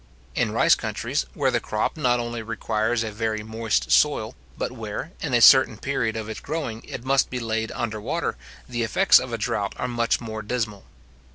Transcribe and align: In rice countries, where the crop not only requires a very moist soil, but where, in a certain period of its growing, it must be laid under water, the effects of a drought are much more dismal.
In 0.33 0.51
rice 0.51 0.73
countries, 0.73 1.27
where 1.35 1.51
the 1.51 1.59
crop 1.59 1.95
not 1.95 2.19
only 2.19 2.41
requires 2.41 3.03
a 3.03 3.11
very 3.11 3.43
moist 3.43 3.91
soil, 3.91 4.33
but 4.57 4.71
where, 4.71 5.11
in 5.21 5.35
a 5.35 5.41
certain 5.41 5.77
period 5.77 6.15
of 6.15 6.27
its 6.27 6.39
growing, 6.39 6.83
it 6.85 7.05
must 7.05 7.29
be 7.29 7.39
laid 7.39 7.71
under 7.73 8.01
water, 8.01 8.35
the 8.67 8.81
effects 8.81 9.19
of 9.19 9.31
a 9.31 9.37
drought 9.37 9.75
are 9.77 9.87
much 9.87 10.19
more 10.19 10.41
dismal. 10.41 10.85